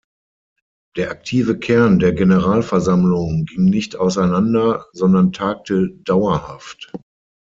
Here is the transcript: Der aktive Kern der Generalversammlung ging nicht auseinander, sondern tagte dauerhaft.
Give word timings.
Der 0.97 1.11
aktive 1.11 1.59
Kern 1.59 1.99
der 1.99 2.13
Generalversammlung 2.13 3.45
ging 3.45 3.65
nicht 3.65 3.95
auseinander, 3.97 4.87
sondern 4.93 5.31
tagte 5.31 5.89
dauerhaft. 6.05 6.91